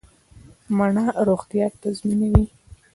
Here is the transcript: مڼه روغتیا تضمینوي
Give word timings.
مڼه 0.77 1.05
روغتیا 1.27 1.65
تضمینوي 1.81 2.45